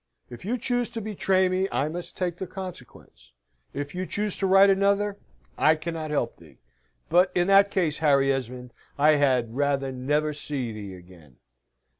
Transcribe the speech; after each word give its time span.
"If 0.31 0.43
you 0.45 0.57
choose 0.57 0.89
to 0.97 0.99
betray 0.99 1.47
me 1.47 1.67
I 1.71 1.87
must 1.87 2.17
take 2.17 2.37
the 2.39 2.47
consequence. 2.47 3.33
If 3.71 3.93
you 3.93 4.07
choose 4.07 4.35
to 4.37 4.47
write 4.47 4.71
another, 4.71 5.19
I 5.59 5.75
cannot 5.75 6.09
help 6.09 6.37
thee. 6.37 6.57
But, 7.07 7.31
in 7.35 7.45
that 7.49 7.69
case, 7.69 7.99
Harry 7.99 8.33
Esmond, 8.33 8.73
I 8.97 9.11
had 9.17 9.53
rather 9.55 9.91
never 9.91 10.33
see 10.33 10.71
thee 10.71 10.95
again. 10.95 11.35